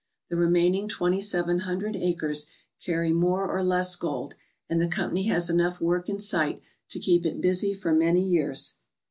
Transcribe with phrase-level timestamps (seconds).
[0.31, 2.47] The remaining twenty seven hundred acres
[2.83, 4.33] carry more or less gold,
[4.67, 8.73] and the company has enough work in sight to keep it busy for many years.